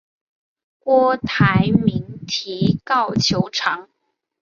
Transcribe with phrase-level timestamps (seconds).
[0.79, 3.87] 郭台铭提告求偿。